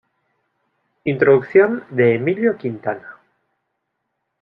Introducción 1.03 1.85
de 1.91 2.15
Emilio 2.15 2.57
Quintana. 2.57 3.17